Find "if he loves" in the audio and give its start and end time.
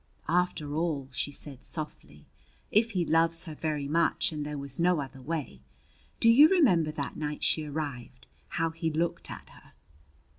2.71-3.45